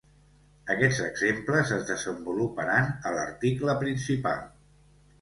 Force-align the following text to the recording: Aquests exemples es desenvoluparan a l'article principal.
Aquests 0.75 1.01
exemples 1.07 1.75
es 1.77 1.85
desenvoluparan 1.91 2.91
a 2.97 3.15
l'article 3.21 3.81
principal. 3.87 4.47